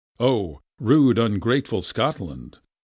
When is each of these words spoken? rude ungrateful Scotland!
rude 0.79 1.19
ungrateful 1.19 1.83
Scotland! 1.83 2.57